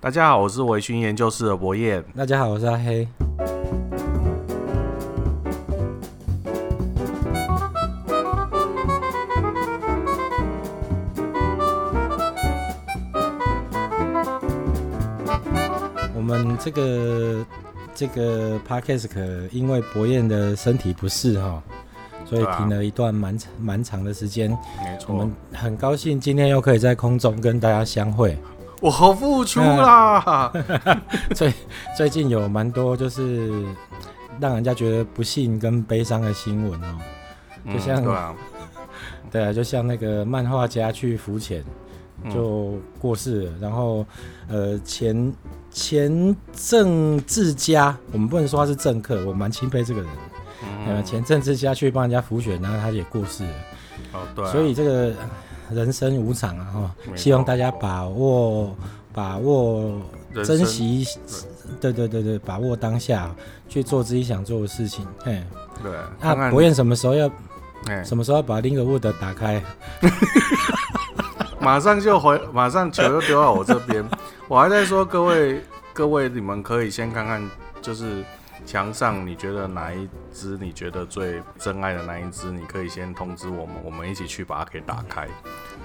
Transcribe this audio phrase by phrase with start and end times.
[0.00, 2.04] 大家好，我是微醺研究室的博彦。
[2.16, 3.08] 大家好，我是阿黑。
[16.14, 17.44] 我们这个
[17.92, 21.60] 这个 podcast 因为博彦的身体不适哈。
[22.24, 25.12] 所以停了一段蛮长蛮长的时间，没错。
[25.12, 28.38] 我们很高兴今天又可以在空中跟大家相会。
[28.80, 30.52] 我好付出啦！
[31.34, 31.52] 最
[31.96, 33.64] 最近有蛮多就是
[34.40, 36.98] 让人家觉得不幸跟悲伤的新闻哦，
[37.72, 38.34] 就像、嗯对啊，
[39.32, 41.64] 对啊，就像那个漫画家去浮潜
[42.32, 44.06] 就过世了，嗯、然后
[44.48, 45.32] 呃前
[45.70, 50.10] 前政治家，我们不能说他是政客，我蛮钦佩这个人。
[50.86, 53.52] 呃，前政治家去帮人家浮选，然后他也过世了。
[54.12, 54.50] 哦，对、啊。
[54.50, 55.12] 所以这个
[55.70, 58.76] 人生无常啊，哈，希望大家把握、
[59.12, 60.00] 把握、
[60.44, 61.06] 珍惜，
[61.80, 63.34] 对对对对，把握当下，
[63.68, 65.06] 去做自己想做的事情。
[65.24, 65.42] 嘿，
[65.82, 65.92] 对。
[66.20, 67.30] 那博彦什么时候要？
[68.04, 69.62] 什么时候要把 Linkwood 打开？
[71.60, 74.04] 马上就回，马上球就丢到我这边。
[74.46, 75.62] 我还在说，各位
[75.94, 78.22] 各位，你们可以先看看，就是。
[78.68, 80.58] 墙上你觉得哪一只？
[80.60, 82.50] 你觉得最真爱的那一只？
[82.50, 85.26] 你可以先通知我们，我们一起去把它给打开。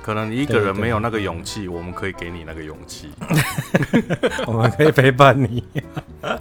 [0.01, 3.13] 可能你一个人没有那个勇气，我们可以给你那个勇气。
[4.45, 5.63] 我们可以陪伴你。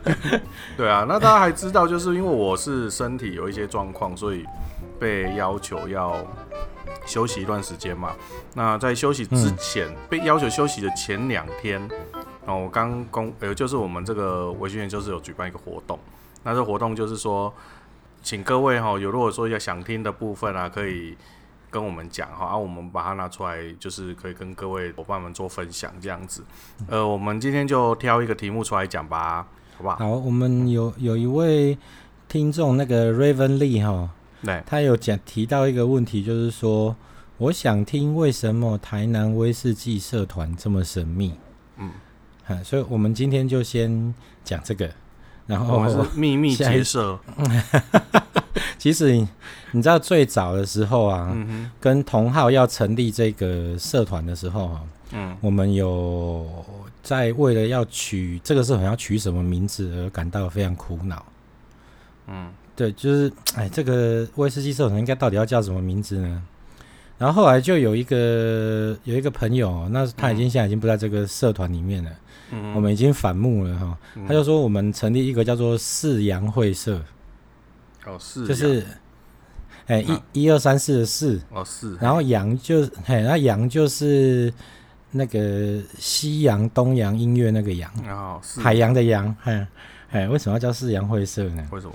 [0.76, 4.44] 对啊，那大家还知道，就是因为我是身体有一些状况，所以
[4.98, 6.16] 被要求要
[7.06, 8.16] 休息一段时间嘛。
[8.52, 11.80] 那在休息之前，嗯、被要求休息的前两天，
[12.44, 15.96] 然后我刚公呃，就是我们这个微醺研究室有举办一个活动。
[16.44, 17.52] 那这活动就是说，
[18.22, 21.16] 请各位哈，有如果说要想听的部分啊，可以
[21.70, 26.44] 跟我们讲哈，啊，我们把它拿出来，就是可以跟各位伙伴们做分享这样子。
[26.88, 29.96] 呃，我们今天就挑一个题目出来讲吧，好不好？
[29.96, 31.78] 好，我们有有一位
[32.28, 34.10] 听众那个 Raven Lee 哈，
[34.42, 36.96] 对，他有讲提到一个问题，就是说，
[37.38, 41.34] 我想听为什么台南威士忌社团这么神秘？
[41.76, 41.90] 嗯，
[42.44, 44.90] 好，所以我们今天就先讲这个。
[45.52, 47.18] 然后我们是秘密 结社。
[48.78, 49.28] 其实你，
[49.72, 54.80] 你知道最早的时候啊，嗯、哼跟同号要成立这个社团的时候啊，
[55.12, 56.48] 嗯，我们有
[57.02, 61.24] 在为了要取这个社团要取什么名字而感到非常苦恼。
[62.26, 66.42] 嗯，对，就是哎，这个威士忌社团应该到底要叫什么名字呢？
[67.18, 72.10] 然后后来就有一个有一个朋友，那他已经现在已经不在这个社团里面了。
[72.74, 73.98] 我们已经反目了哈，
[74.28, 77.02] 他就说我们成立一个叫做四阳会社，
[78.04, 78.86] 哦四，就是，
[79.86, 84.52] 哎一一二三四的四，哦四，然后阳就嘿那阳就是
[85.12, 89.66] 那个西洋东洋音乐那个洋，哦海洋的洋，哎
[90.10, 91.66] 哎为什么要叫四阳会社呢？
[91.70, 91.94] 为什么？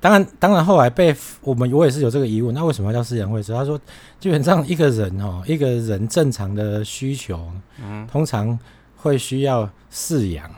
[0.00, 3.54] 当然当然后来被我们我也是有这个疑问，那为什么要叫四阳会社？
[3.54, 3.80] 他说
[4.18, 7.48] 基本上一个人哦一个人正常的需求，
[7.80, 8.58] 嗯，通常。
[9.04, 10.50] 会需要饲养，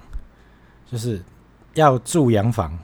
[0.88, 1.20] 就是
[1.74, 2.78] 要住洋房，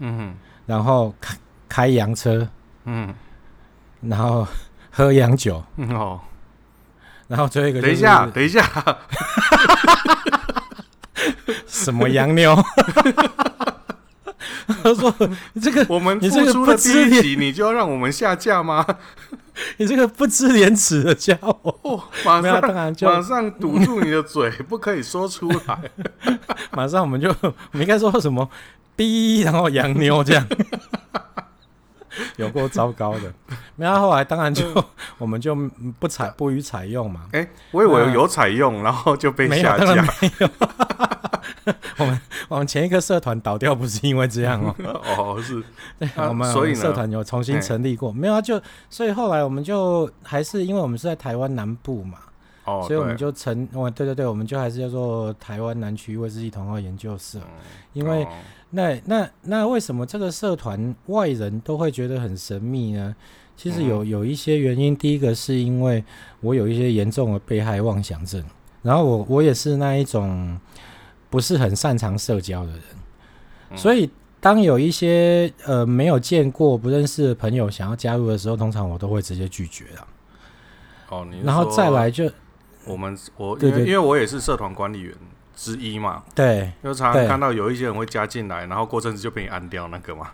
[0.00, 0.34] 嗯，
[0.66, 1.34] 然后开
[1.66, 2.46] 开洋车，
[2.84, 3.14] 嗯，
[4.02, 4.46] 然后
[4.90, 6.20] 喝洋酒，嗯哦，
[7.26, 8.98] 然后最后一个、就是，等一下，等一下，
[11.66, 12.54] 什么洋妞？
[14.82, 15.12] 他说
[15.60, 18.84] ：“这个 我们付出了第一集，你就要让我们下架吗？
[19.78, 21.74] 你这个不知廉耻的家伙！
[21.82, 25.90] 哦、马上马上堵住你的嘴， 不可以说出来。
[26.70, 28.48] 马上我们就我们应该说什么？
[28.94, 30.46] 逼，然后洋妞这样，
[32.36, 33.32] 有够糟糕的。
[33.76, 34.64] 没有后来当然就
[35.18, 35.54] 我们就
[35.98, 37.26] 不采不予采用嘛。
[37.32, 40.04] 哎、欸，我以为有采用，然后就被下架。”
[41.98, 45.62] 我们我们前一个社团倒掉不是因为这样哦，哦是，
[45.98, 48.40] 对，我们所以社团有重新成立过，没有啊？
[48.40, 48.58] 就
[48.88, 52.18] 所以后来我们就还是因为我们是在台湾南部嘛，
[52.64, 57.38] 哦，所以我们就成，哦，对对对，我们就还是叫做台湾南区威士忌同号研究社，
[57.92, 58.26] 因为
[58.70, 63.14] 那那那为什么这个社团外人都会觉得很神秘呢？
[63.56, 66.04] 其实有有一些原因，第一个是因为
[66.40, 68.44] 我有一些严重的被害妄想症，
[68.82, 70.58] 然后我我也是那一种。
[71.30, 72.80] 不是很擅长社交的人，
[73.72, 74.08] 嗯、所以
[74.40, 80.08] 当有一些呃没有见过、不认识的朋友想要加入的时候，通常我都会直接拒绝了。
[81.10, 82.30] 哦，你然后再来就
[82.86, 85.14] 我们我因为因为我也是社团管理员
[85.58, 90.28] 之一嘛，对，就常常看到有一些人会加进来，然后过阵子就被你按掉那个嘛。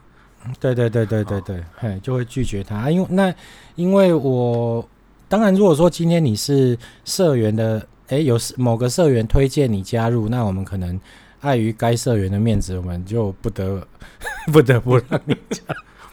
[0.61, 3.35] 对对对对对对，哦、嘿，就会拒绝他，啊、因为那
[3.77, 4.87] 因为我
[5.27, 7.85] 当然如果说今天你是社员的。
[8.09, 11.01] 诶有某个社员推荐你加入，那我们可能
[11.41, 13.89] 碍于该社员的面子，我们就不得
[14.53, 15.63] 不得不让你加，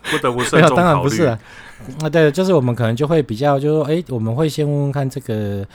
[0.09, 0.75] 不得不慎重考虑。
[0.77, 1.37] 当然不是啊，
[2.01, 5.65] 啊对，就是我们可能就会比较，就是说，诶，我们会先问问看这个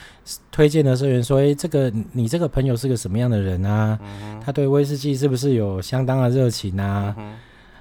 [0.51, 3.99] 推荐的社员说，诶，这个你这个朋友是个什么样的人啊？
[4.01, 7.15] 嗯、他对威士忌是不是有相当的热情啊？
[7.17, 7.35] 嗯、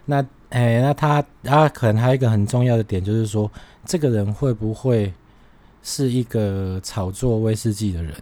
[0.05, 3.51] 那诶，那他他可能还有一个很重要的点，就是说，
[3.85, 5.13] 这个人会不会？
[5.89, 8.13] 是一个炒作威士忌的人，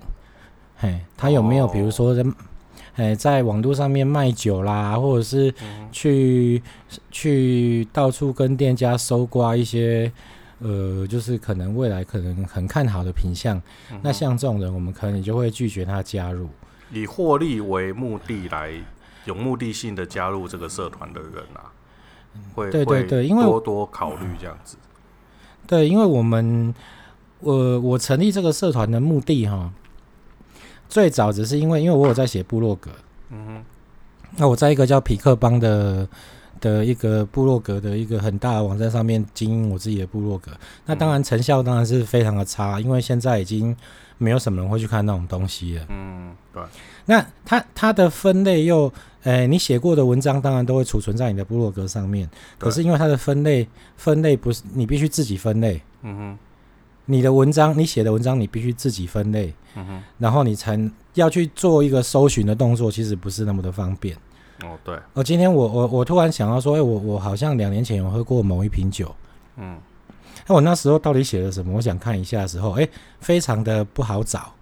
[0.76, 2.22] 嘿，他有没有比如说在，
[2.96, 5.52] 哎，在网络上面卖酒啦，或者是
[5.90, 6.62] 去
[7.10, 10.10] 去到处跟店家搜刮一些，
[10.60, 13.60] 呃，就是可能未来可能很看好的品相，
[14.02, 16.48] 那像这种人，我们可能就会拒绝他加入。
[16.92, 18.72] 以获利为目的来
[19.24, 21.72] 有目的性的加入这个社团的人啊，
[22.54, 24.76] 会对对对，因为多多考虑这样子。
[25.66, 26.74] 对，因为我们。
[27.40, 29.70] 我我成立这个社团的目的哈，
[30.94, 32.88] 最早只是因为因为我有在写部落格，
[33.30, 33.64] 嗯哼，
[34.36, 36.06] 那我在一个叫匹克邦的
[36.60, 40.52] 的一个部落格的一个很大的网站上面经营我自己的部落格，
[40.86, 43.76] 那当然成效当然是非常的差，因为现在已经
[44.18, 46.62] 没有什么人会去看那种东西了，嗯，对。
[47.06, 48.92] 那它它的分类又，
[49.24, 56.38] 诶，你写过的文章当然都会储存在你的部落格上面，可是因为它的分类分类不是你必须自己分类，嗯哼。
[57.06, 59.52] 你的文章，你写的文章，你必须自己分类，
[60.18, 60.78] 然后你才
[61.14, 64.16] 要去做一个搜寻的动作，其实不是那么的方便。
[64.62, 64.96] 哦，对。
[65.12, 69.14] 哦，今天我我我突然想到说，哎，我我好像两年前有喝过某一瓶酒，
[69.56, 69.78] 嗯，
[70.46, 71.74] 那我那时候到底写了什么？
[71.76, 72.88] 我想看一下的时候，哎，
[73.20, 74.54] 非常的不好找。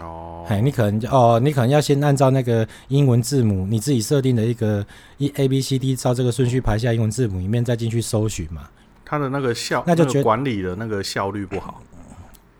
[0.00, 4.86] 哦，哎，你可能哦，你可能要先按照那个英文字母，你自己设定的一个
[5.18, 8.68] 一 A B C D，照这个顺序排下英文字母里面再进去搜寻嘛。
[9.04, 11.82] 它的那个效，那就觉得管理的那个效率不好。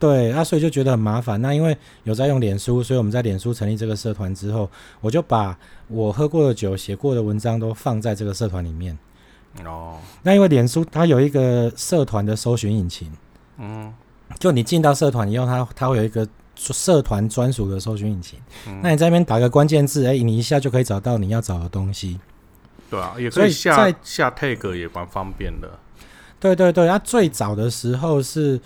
[0.01, 1.41] 对啊，所以就觉得很麻烦。
[1.43, 4.69] 那因为有在用脸书，所以我们在脸书成立这个社团之后，
[5.03, 5.57] 我就把
[5.89, 8.97] 我喝过的酒、写过的文章都放在这个社团里面。
[9.63, 13.13] 哦，那因为脸书它有一个社团的搜寻引擎，
[13.59, 13.93] 嗯，
[14.39, 16.27] 就你进到社团以后，它它会有一个
[16.57, 18.39] 社团专属的搜寻引擎。
[18.69, 22.19] 嗯，那你在那边打个关键字，哎，你一下就可以找到你要找的东西。
[22.89, 25.79] 对啊，也可以下在下 tag 也蛮方便的。
[26.41, 28.59] 对对对，它最早的时候是。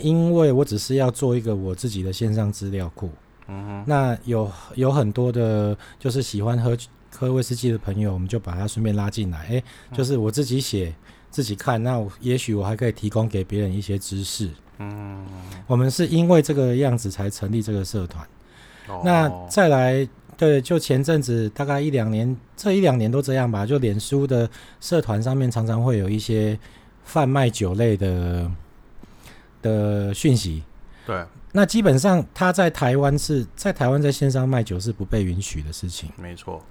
[0.00, 3.10] 因为我只是要做一个我自己的线上资料库，
[3.46, 6.76] 嗯哼，那有有很多的，就是喜欢喝
[7.10, 10.94] 喝威士忌的朋友，我们就把他顺便拉进来，诶，就是我自己写
[11.30, 15.26] 自己看，那也许我还可以提供给别人一些知识，嗯，
[15.66, 18.26] 我们是因为这个样子才成立这个社团，
[18.88, 24.48] 哦，那再来，对，就前阵子大概一两年，这一两年都这样吧，就脸书的
[24.80, 26.58] 社团上面常常会有一些
[27.04, 28.50] 贩卖酒类的。
[29.62, 30.62] 的讯息，
[31.06, 36.62] 对，那基本上他在台湾是在台湾在线上卖酒是不被允许的事情，没错。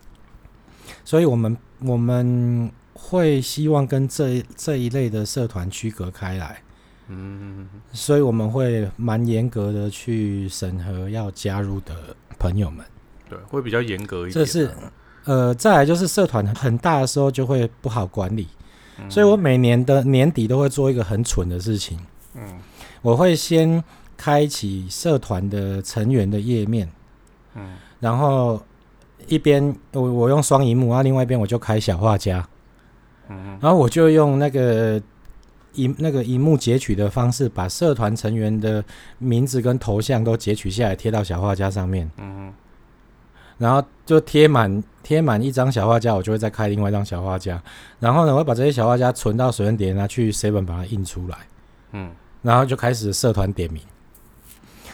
[1.04, 6.62] 所以我们我们会希望跟这这一类的社团区隔开来，
[7.07, 12.86] 嗯，所以我们会蛮严格的去审核要加入的朋友们，
[13.30, 14.34] 对，会比较严格一点。
[14.34, 14.69] 这是
[15.25, 18.48] 呃，再来就是社团很大的时候就会不好管理，
[18.98, 22.00] 嗯，所以我每年的年底都会做一个很蠢的事情，
[22.36, 22.60] 嗯。
[23.02, 23.84] 我会先
[24.16, 26.90] 开启社团的成员的页面，
[27.54, 28.62] 嗯，然后
[29.28, 32.48] 一边我我用双荧幕，然后另外一边我就开小画家，
[33.30, 35.01] 嗯，然后我就用那个
[35.74, 38.84] 荧那个荧幕截取的方式，把社团成员的
[39.20, 42.51] 名字跟头像都截取下来贴到小画家上面，嗯，
[43.60, 47.62] 然后就贴满贴满一张小画家，我就会再开另外一张小画家，
[48.00, 51.38] 然后呢，我会把这些小画家存到水印碟拿去 seven 把它印出来，
[51.92, 52.12] 嗯。
[52.48, 53.84] 然后就开始社团点名，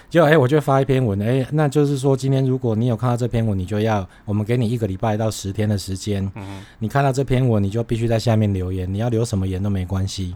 [0.10, 10.36] 就哎，我就发一篇文，哎，那就是说，今天如果你有看到这篇文，你就要我们给你一个礼拜到十天的时间，嗯，你看到这篇文，你就必须在下面留言，你要留什么言都没关系，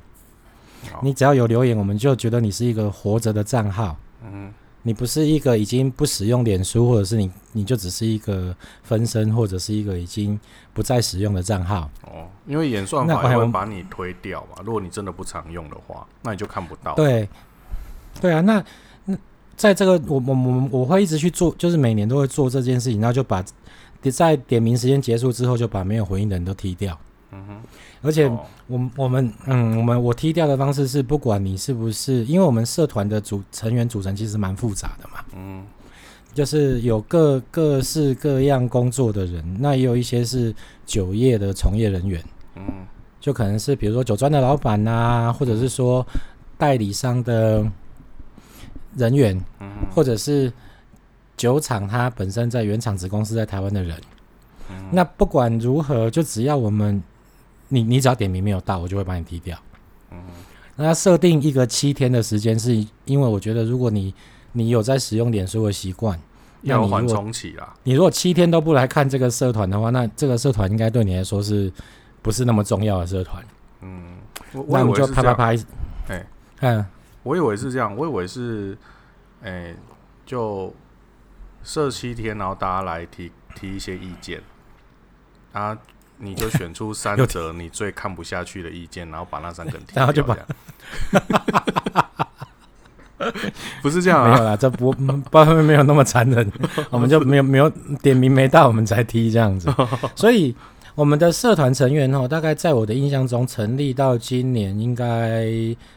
[1.01, 4.53] 你只要有留言，我们就觉得你是一个活着的账号，嗯。
[4.87, 10.39] 你不是一个已经不使用脸书，或者是你你就只是一个分身，或者是一个已经
[10.73, 12.25] 不再使用的账号哦。
[12.45, 14.63] 因为演算法会把你推掉嘛。
[14.63, 16.95] 如果你真的不常用的话，那你就看不到。
[16.95, 17.27] 对，
[18.21, 18.39] 对啊。
[18.39, 18.63] 那
[19.03, 19.17] 那
[19.57, 23.43] 在这个我我我我会一直去做，就是每年都会做这件事情，然后就把
[24.09, 26.97] 在点名时间结束之后，就把没有回应的人都踢掉。
[27.33, 27.61] 嗯哼。
[28.07, 28.25] 而且
[28.67, 35.65] 我们我们嗯，我们我踢掉的方式是，不管你是不是，因为我们社团的组成员组成其实蛮复杂的嘛，嗯，
[36.33, 42.23] 就是有各各式各样工作的人，那也有一些是酒业的从业人员，
[42.55, 42.63] 嗯，
[43.19, 46.05] 就可能是比如说酒庄的老板呐、啊，或者是说
[46.57, 47.69] 代理商的
[48.95, 50.49] 人员，嗯，或者是
[51.35, 53.99] 酒厂它本身在原厂子公司在台湾的人。
[54.91, 57.01] 那不管如何，就只要我们，
[57.69, 59.57] 你你只要点名没有到，我就会把你踢掉。
[60.11, 60.19] 嗯，
[60.75, 62.73] 那设定一个七天的时间，是
[63.05, 64.13] 因为我觉得如果你
[64.53, 66.19] 你有在使用脸书的习惯，
[66.61, 67.73] 要缓冲期啦。
[67.83, 71.71] 你如果七天都不来看这个社团的话，那这个社团应该对你来说是
[72.21, 73.43] 不是那么重要的社团？
[73.81, 74.17] 嗯，
[74.53, 75.53] 那我们就啪啪啪，
[76.07, 76.25] 哎，
[76.61, 76.85] 嗯，
[77.23, 78.77] 我以为是这样，我以为是，
[79.43, 79.75] 哎，
[80.25, 80.73] 就
[81.63, 84.41] 设七天，然后大家来提提一些意见。
[85.53, 85.75] 啊！
[86.19, 90.37] 你就选出三 则你最看不下去的意见，然后把那三个人踢掉，然后就把，
[93.81, 94.31] 不是这样啊？
[94.31, 96.51] 没有啦，这不不会没有那么残忍，
[96.89, 97.69] 我们就没有没有
[98.01, 99.73] 点名没到，我们才踢这样子。
[100.15, 100.55] 所以
[100.95, 105.45] 我们的社团成员哦，大概在我的印象中，成立到今年应该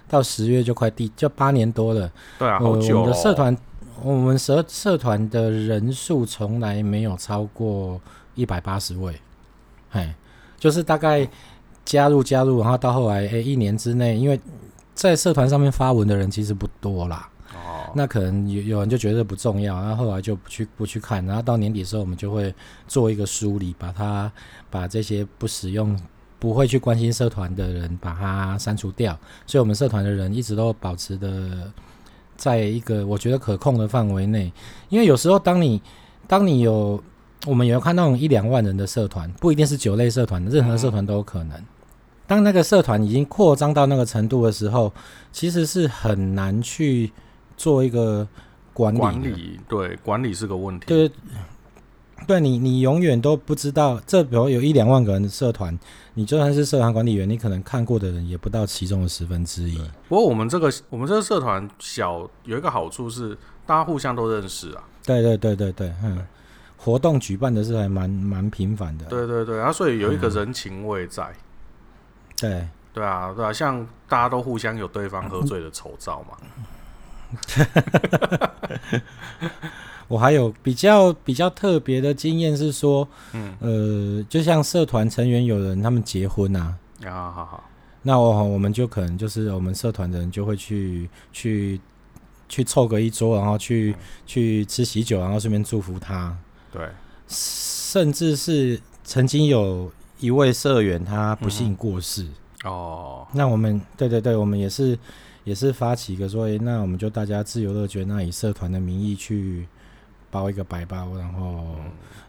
[0.09, 2.11] 到十月就快第就八年多了。
[2.39, 3.01] 对啊，好久哦。
[3.01, 3.57] 我们的社团，
[4.03, 8.01] 我们社社团的人数从来没有超过
[8.35, 9.15] 一百八十位。
[9.91, 10.15] 哎，
[10.59, 11.29] 就是大概
[11.85, 14.39] 加入加入，然后到后来，哎，一年之内，因为
[14.95, 17.29] 在社团上面发文的人其实不多啦。
[17.53, 17.91] 哦。
[17.95, 22.55] 那可能有有人就觉得不重要，然后后来就不去不去看，然后到年底的时候，我们就会
[22.87, 24.31] 做一个梳理，把它
[24.71, 25.99] 把这些不使用、
[26.39, 29.19] 不会去关心社团的人，把它删除掉。
[29.47, 31.73] 所以，我们社团的人一直都保持的
[32.37, 34.53] 在一个我觉得可控的范围内。
[34.89, 35.83] 因为有时候，当你
[36.29, 37.03] 当你有
[37.47, 41.59] 我们有看那种一两万人的社团，不一定是酒类社团，任何社团都有可能。
[42.27, 44.93] 当那个社团已经扩张到那个程度的时候，
[45.33, 47.11] 其实是很难去
[47.57, 48.29] 做一个
[48.73, 48.99] 管理。
[48.99, 50.87] 管理，对，管理是个问题。
[50.87, 51.11] 对，
[52.27, 53.99] 对你，你永远都不知道。
[54.07, 55.77] 这比如有一两万个人的社团，
[56.15, 59.77] 你就算是社团管理员，你可能看过的人也不到其中的十分之一。
[60.09, 64.85] 不过我们这个我们这个社团小，有一个好处是，大家互相都认识啊。
[65.05, 66.19] 对对对对对，嗯。
[66.83, 71.37] 活动举办的是还蛮蛮频繁的，对对对，啊，所以有一个人情味在，嗯、
[72.37, 72.69] 对。
[72.93, 76.37] 对啊对啊，像大家都互相有对方喝醉的丑照嘛。
[80.09, 83.55] 我还有比较比较特别的经验是说，嗯。
[83.61, 87.65] 呃，就像社团成员有人他们结婚啊，啊好好，
[88.03, 91.81] 那我我们就可能就是我们社团的人就会去去
[92.49, 96.37] 去凑个一桌，然后去、嗯、去吃喜酒，然后顺便祝福他。
[96.73, 96.89] 对，
[97.29, 102.23] 甚至是曾经有一位社员他不幸过世、
[102.65, 104.99] 嗯、哦，那我们对对对，我们也是
[105.45, 109.67] 也是发起一个说，诶，那我们就大家自由乐捐，那以社团的名义去
[110.31, 111.77] 包一个白包，然后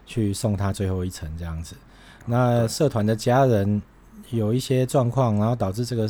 [0.06, 1.76] 去送他最后一程这样子。
[2.26, 3.80] 那社团的家人
[4.30, 6.08] 有一些状况，然后导致这个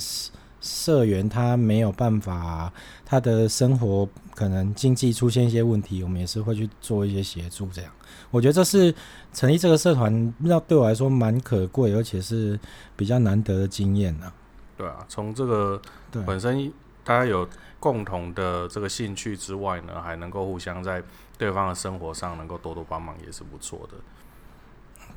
[0.61, 2.73] 社员他没有办法，
[3.12, 7.92] 他的生活可能经济出现一些问题，我们也是会去做一些协助这样。
[8.31, 8.95] 我觉得这是
[9.35, 12.59] 成立这个社团，那对我来说蛮可贵，而且是
[12.97, 14.33] 比较难得的经验呢。
[14.78, 15.78] 对啊，从这个
[16.25, 16.73] 本身
[17.04, 17.47] 大家有
[17.78, 21.02] 共同的这个兴趣之外呢，还能够互相在
[21.37, 23.99] 对方的生活上能够多多帮忙，也是不错的。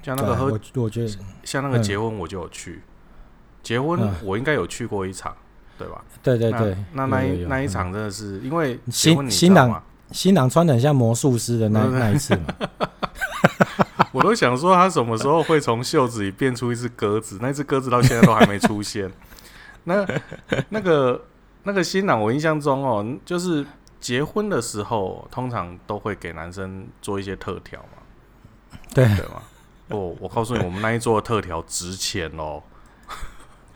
[0.03, 2.81] 像那个喝，我我觉得像那个结婚我就有去，
[3.63, 5.33] 结婚我应该有去过一场，
[5.77, 6.01] 对吧？
[6.24, 12.44] 对对对，那那一那一场真的是因为新新郎新郎穿的很像魔术师的那那一次嘛。
[14.12, 17.38] 我都想说，他什么时候会从袖子里变出一只鸽子？
[17.41, 19.12] 那只鸽子到现在都还没出现。
[19.84, 20.05] 那
[20.70, 21.22] 那个
[21.63, 23.65] 那个新郎，我印象中哦，就是
[24.00, 29.41] 结婚的时候，通常都会给男生做一些特调嘛，对对吗？
[29.89, 32.63] 哦，我告诉你，我们那一桌的特调值钱哦。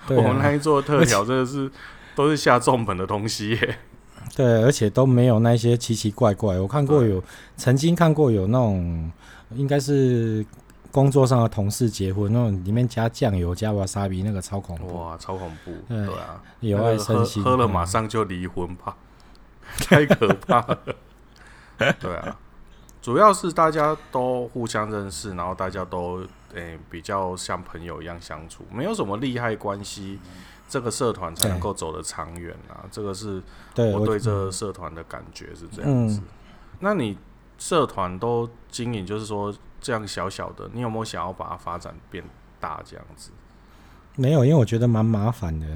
[0.07, 1.69] 我们那一桌的特调真的是
[2.15, 3.77] 都是下重本的东西耶。
[4.35, 6.59] 对，而且都没有那些奇奇怪怪。
[6.59, 7.23] 我看过有，
[7.57, 9.11] 曾经看过有那种。
[9.55, 10.45] 应该是
[10.91, 14.95] 工作上的同事结婚，那种里面加酱油、加瓦萨比，那个超恐怖。
[14.95, 15.71] 哇，超恐怖！
[15.87, 18.95] 对，对啊，有爱生气，喝了马上就离婚吧，
[19.89, 20.79] 太可怕了。
[21.99, 22.37] 对啊，
[23.01, 26.21] 主要是大家都互相认识，然后大家都
[26.53, 30.19] 诶、欸、比较像朋友一样相处，没有什么利害关系，
[30.67, 32.85] 这个社团才能够走得长远啊。
[32.91, 33.41] 这个是
[33.75, 36.19] 我对这个社团的感觉是这样子。
[36.19, 36.23] 嗯、
[36.79, 37.17] 那你？
[37.61, 42.23] 社团都经营，就是说这样小小的，你有没有想要把它发展变
[42.57, 43.31] 大这样子？
[44.15, 45.67] 没有，因为我觉得蛮麻烦的。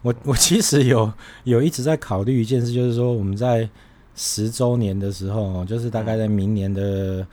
[0.00, 1.12] 我我其实有
[1.44, 3.68] 有一直在考虑一件事，就是说我们在
[4.14, 7.26] 十周年的时候，就是大概在明年的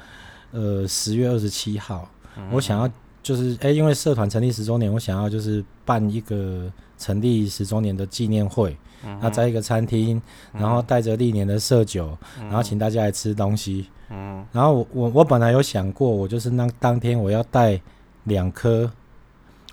[0.51, 2.05] 呃十月二十七号，
[2.37, 2.89] 嗯、我想要
[3.21, 8.75] 就是哎、欸，因为社团成立十周年，我想要就是办一个成立十周年的纪念会。
[9.19, 10.21] 那在一个餐厅，
[10.53, 17.77] 然后带着历年的社酒，然后请大家来吃东西，嗯，然后我我我本来有想过，我就是那当天我要带
[18.23, 18.89] 两颗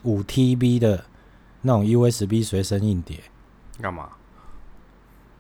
[0.02, 1.04] 五 TB 的
[1.62, 3.20] 那种 USB 随身硬碟，
[3.80, 4.08] 干嘛？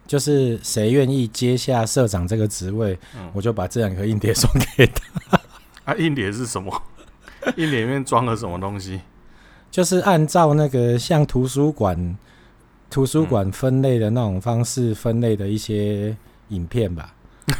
[0.06, 5.40] 就是谁愿意接下社长这个职位，嗯、我就把这两颗硬碟送给他。
[5.84, 6.80] 啊，硬碟是什么？
[7.56, 9.00] 硬碟里面装了什么东西？
[9.70, 12.16] 就是按照那个像图书馆
[12.90, 16.16] 图书馆分类的那种方式分类的一些
[16.48, 17.14] 影片吧。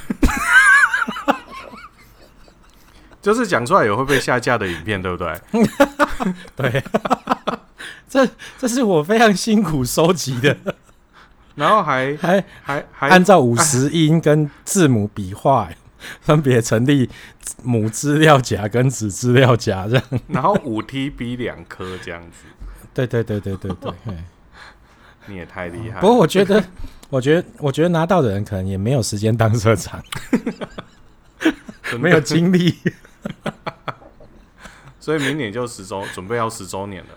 [3.23, 5.41] 就是讲出来也会被下架的影片，对不对？
[6.57, 6.83] 对，
[8.09, 8.27] 这
[8.59, 10.57] 这是我非常辛苦收集的，
[11.55, 15.69] 然后还还还还按照五十音跟字母笔画
[16.21, 17.09] 分别成立
[17.63, 22.45] 母资料夹跟子资料夹这样，然后五 TB 两颗这样子。
[22.93, 23.93] 对对对对对对，
[25.27, 26.01] 你也太厉害。
[26.01, 26.63] 不过我觉得，
[27.09, 30.03] 我觉得，我觉得拿到的人可能也没有时间当社长，
[31.99, 32.77] 没有精力。
[34.99, 37.11] 所以明年就十周，准备要十周年了。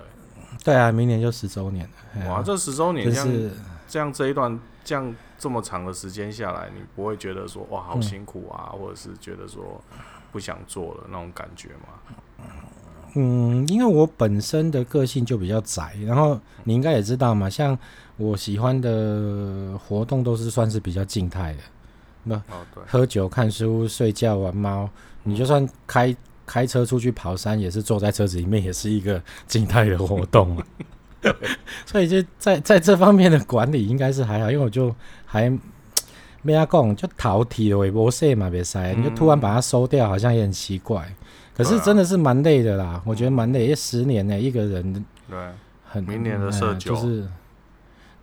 [0.64, 2.30] 对啊，明年就十周年了。
[2.30, 3.52] 哇，这十周年这样、就是、
[3.88, 9.82] 这样这一段这样这么长的时间下来，你不会觉得说哇好辛苦啊，嗯、或者是觉得说
[10.32, 12.48] 不想做了那种感觉吗？
[13.16, 17.78] 嗯，因为我本身的个性就比较宅，然后你应该也知道嘛，像
[18.18, 21.60] 我喜欢的活动都是算是比较静态的，
[22.24, 24.90] 那、哦、喝酒、看书、睡觉、玩猫。
[25.26, 26.14] 你就算开
[26.46, 30.66] 开车出去跑山，也是坐在车子里面，也是一个静态的活动啊。
[31.86, 34.94] 所以就在在这方面的管理应该是还好，因为我就
[35.26, 35.52] 还
[36.42, 41.06] 没阿讲，就淘体的微博社嘛，别塞，你就突然把它收掉，好像也很奇怪。
[41.56, 45.38] 可是真的是蛮累的啦，我觉得蛮累，十年呢，一个人对，
[45.86, 47.28] 很明年的社交就是。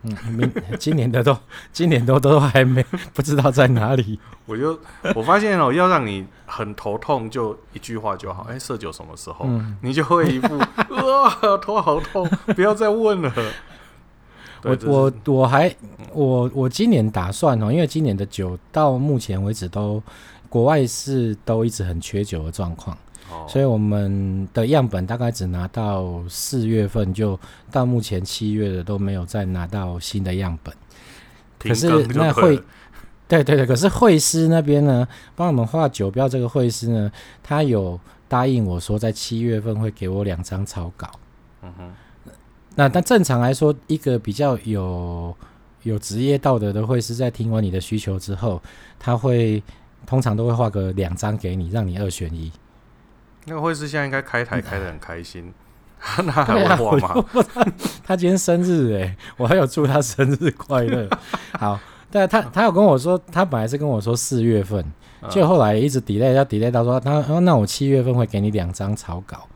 [0.02, 1.36] 嗯，明今年的都，
[1.74, 4.18] 今年都都 还没不知道在哪里。
[4.46, 4.80] 我就
[5.14, 8.46] 我发现哦，要让你很头痛，就一句话就好。
[8.48, 9.44] 哎、欸，社酒什么时候？
[9.46, 10.58] 嗯、你就会一副
[11.10, 13.32] 哇，头好痛， 不要再问了。
[14.62, 15.74] 我我我还
[16.12, 20.02] 我我今年打算哦，因为今年的酒到目前为止都
[20.48, 22.96] 国外是都一直很缺酒的状况。
[23.46, 27.38] 所以我们的样本大概只拿到四月份，就
[27.70, 30.74] 到目前七月的都没有再拿到新的样本。
[31.56, 32.60] 可是那会，
[33.28, 37.98] 对对对，可是会师那边呢，帮我们画酒标这个会师呢，他有
[38.30, 41.10] 答应我说在七月份会给我两张草稿。
[41.62, 41.92] 嗯哼。
[42.76, 45.36] 那但正常来说，一个比较有
[45.82, 48.62] 有职业道德的会师，在听完你的需求之后，
[48.96, 49.60] 他会
[50.06, 52.50] 通常都会画个两张给你，让你二选一。
[53.46, 55.52] 那个会师现在应该开台开的很开心，
[56.18, 57.24] 嗯、 那还会画吗？
[57.52, 57.66] 他，
[58.04, 61.08] 他今天生日哎，我还有祝他生日快乐。
[61.58, 64.84] 好，但他他有跟我说，他本来是跟我说四月份，
[65.28, 69.46] 就后来一直 delay，要 delay 到说他那我七月份会给你两张草稿，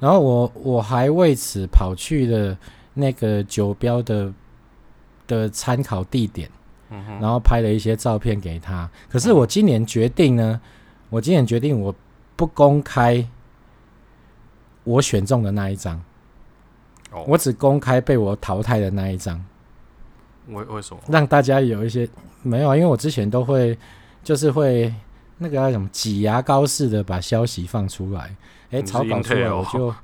[0.00, 2.58] 然后我我还为此跑去了
[2.94, 4.32] 那个酒标的
[5.26, 6.50] 的参考地点，
[7.20, 8.90] 然后拍了一些照片给他。
[9.08, 10.60] 可是我今年决定呢，
[11.08, 11.94] 我今年决定我。
[12.38, 13.26] 不公开
[14.84, 15.98] 我选中的那一张，
[17.26, 19.42] 我只公开被我淘汰的那一张。
[20.48, 21.00] 为为什么？
[21.08, 22.06] 让大家有一些
[22.42, 22.76] 没有啊？
[22.76, 23.74] 因为我之前都会
[24.22, 24.94] 就是会
[25.38, 28.34] 那个叫什么挤牙膏似的把消息放出来，
[28.70, 29.94] 哎，草稿出来我就。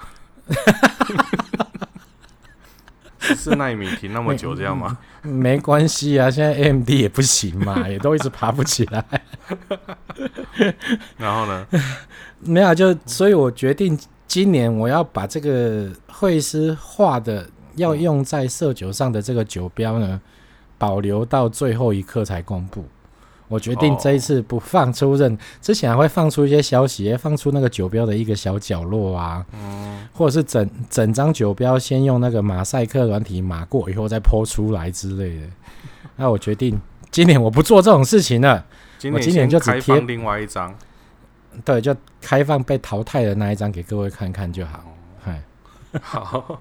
[3.36, 4.98] 是奈米停那么久这样吗？
[5.22, 9.04] 没关系啊，现在 AMD 也不行嘛， 也都一直爬不起来。
[11.16, 11.66] 然后呢？
[12.40, 20.20] 没有，就所以我决定今年我要把这个会师画的要用在色酒上的这个酒标呢，
[20.76, 22.84] 保留到最后一刻才公布。
[23.52, 35.46] 我决定这一次不放出任，之前还会放出一些消息，放出那个酒标的一个小角落啊，嗯，或者是整整张酒标先用那个马赛克软体码过以后再 po 出来之类的。
[36.16, 38.64] 那我决定今年我不做这种事情了，
[39.12, 40.74] 我今年就只贴另外一张，
[41.62, 44.82] 对，就开放被淘汰的那一张给各位看看就好。
[45.22, 45.42] 嗨，
[46.00, 46.58] 好，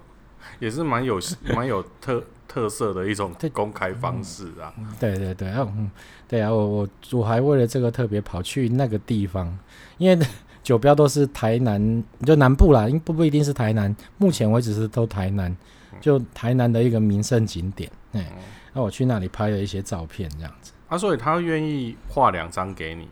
[0.60, 1.17] 也是蛮有
[1.56, 2.21] 蛮有特。
[2.51, 5.89] 特色的一种公开方式啊，对对对，嗯，
[6.27, 9.57] 对啊，我我我还为了这个特别跑去那个地方，
[9.97, 10.25] 因为
[10.61, 15.55] 酒标都是台南，就南部啦，因不不一定是台南，目前为止是都台南，
[16.01, 18.29] 就台南的一个名胜景点，哎，
[18.73, 20.73] 那我去那里拍了一些照片，这样子。
[20.89, 23.07] 啊，所以他愿意画两张给你？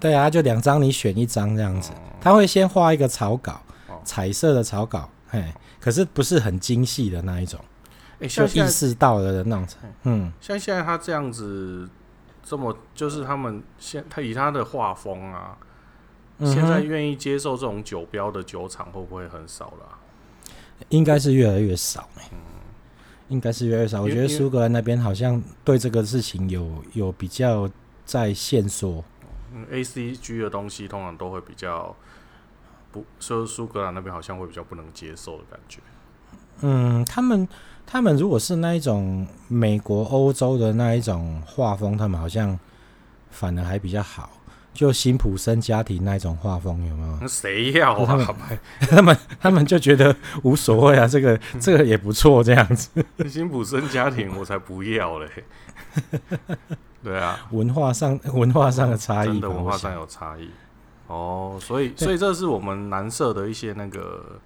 [0.00, 3.62] 对啊，就两张你选一张这样子，他会先画一个草稿，
[4.04, 7.60] 彩色的草稿，哎，可是不是很精细的那一种。
[8.20, 9.66] 哎、欸，像意识到了的那种，
[10.04, 11.88] 嗯，像现在他这样子
[12.42, 15.56] 这么，就是他们现他以他的画风啊，
[16.38, 19.98] 嗯、现在愿意接受这种酒标的酒厂会不会很少了、啊？
[20.90, 22.38] 应该是越来越少，嗯，
[23.28, 24.02] 应该是越来越少。
[24.02, 27.68] 我觉得苏格兰那边好像对这个事情有有比较
[28.04, 29.02] 在线索。
[29.54, 31.96] 嗯，A C G 的东西通常都会比较
[32.92, 35.80] 不，说苏格兰那边好像会比较不能接受的感觉。
[36.60, 37.48] 嗯，他们
[37.86, 42.58] 他们如果是那一种美国、欧洲的那一种画风，他们好像
[43.30, 44.28] 反而还比较好。
[44.74, 47.18] 就辛普森家庭那一种画风有没有？
[47.22, 48.04] 那谁要啊？
[48.04, 52.90] 他们他们他们就觉得无所谓啊，这个这个也不错，这样子。
[53.26, 55.28] 辛普森家庭我才不要嘞。
[57.02, 60.50] 对啊，文化上文化上的差异，真的文化上有差异。
[61.06, 64.40] 哦，所以所以这是我们南社的一些那个。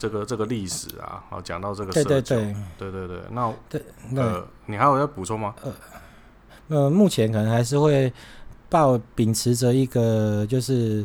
[0.00, 5.54] 这个这个历史啊，好讲到这个，对对对对对对，那对那呃，你还有要补充吗？
[5.62, 5.72] 呃
[6.68, 8.10] 呃，目前可能还是会
[8.70, 11.04] 抱秉持着一个就是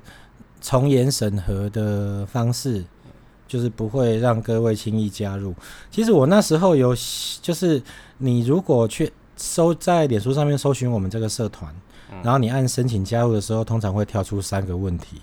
[0.62, 2.86] 从严审核的方式，
[3.45, 5.53] 就是不会让各位轻易加入。
[5.91, 6.95] 其实我那时候有，
[7.41, 7.84] 就是
[8.19, 11.75] 你如果去搜在脸书上面搜寻我们这个社团，
[12.13, 15.19] 嗯、然后你按申请加入的时候，通常会跳出三个问题。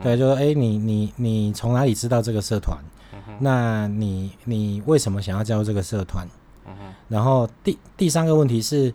[0.00, 2.78] 对，就说哎，你你你从哪里知道这个社团？
[3.12, 6.26] 嗯、那你你为什么想要加入这个社团？
[6.66, 6.72] 嗯、
[7.08, 8.92] 然后第第三个问题是，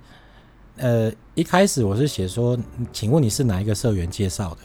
[0.78, 2.58] 呃，一开始我是写说，
[2.92, 4.58] 请问你是哪一个社员介绍的？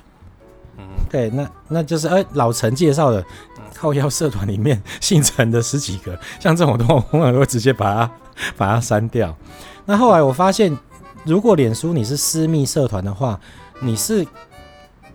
[0.79, 3.25] 嗯，对，那那就是哎，老陈介绍的，
[3.75, 8.13] 靠腰社团里面 姓陈的十几个，像这种的话，我会直接把它
[8.57, 9.37] 把它删掉。
[9.85, 10.77] 那后来我发现，
[11.25, 13.39] 如果脸书你是私密社团的话，
[13.81, 14.27] 你是。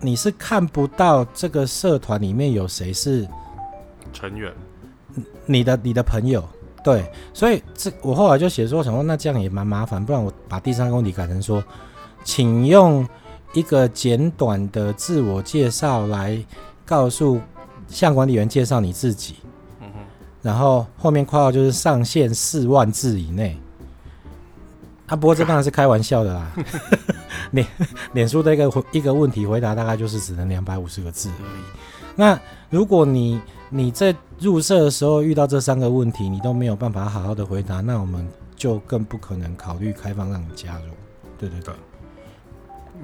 [0.00, 3.26] 你是看不到这个社团里面有谁是
[4.12, 4.52] 成员，
[5.46, 6.46] 你的你的朋友，
[6.84, 11.62] 对，所以这我后来就写说，想说那这样也蛮麻烦，不然我把第三个问题改成说，
[12.24, 13.06] 请用
[13.52, 16.38] 一个简短的自我介绍来
[16.86, 17.40] 告诉
[17.88, 19.36] 向管理员介绍你自己，
[19.80, 20.00] 嗯哼，
[20.42, 23.58] 然后后面括号就是上限四万字以内。
[25.06, 26.52] 啊，不过这当然是开玩笑的啦。
[27.52, 27.66] 脸
[28.12, 31.62] 脸书的一个一个问题回答大概就是只能两百五十个字而已。
[32.16, 32.38] 那
[32.70, 40.92] 如果你你在入社的时候遇到这三个问题，你都没有办法好好的回答，那我们就更不可能考虑开放让你加入。
[41.38, 41.74] 对对对，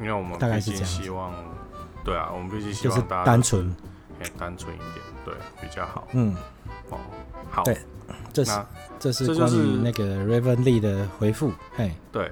[0.01, 0.85] 因为我们大概是这样。
[0.85, 1.33] 希望，
[2.05, 3.75] 对啊，我们必须希望大家单纯，
[4.37, 4.91] 单纯一点，
[5.25, 6.09] 对，比较好。
[6.13, 6.35] 嗯，
[6.91, 6.99] 哦，
[7.51, 7.79] 好，对，
[8.33, 8.53] 这是。
[8.99, 11.53] 这是关于那个 Raven Lee 的回复。
[11.77, 12.31] 嘿，对。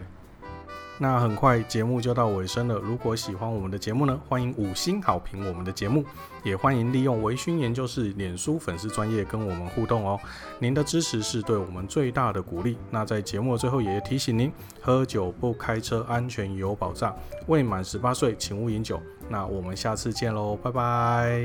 [1.03, 2.77] 那很快节目就到尾声了。
[2.77, 6.05] 如果喜欢我们的节目呢，欢迎五星好评我们的节目，
[6.45, 10.17] 也欢迎利用微醺研究室脸书粉丝专页跟我们互动哦。
[10.61, 12.79] 您的支持是对我们最大的鼓励。
[12.89, 17.13] 那在节目的最后也提醒您，喝酒不开车，安全有保障。
[17.49, 19.03] 未满十八岁请勿饮酒。
[19.29, 21.43] 那我们下次见喽，拜拜。